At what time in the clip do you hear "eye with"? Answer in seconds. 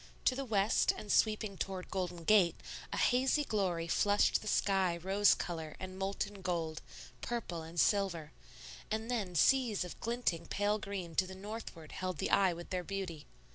12.31-12.71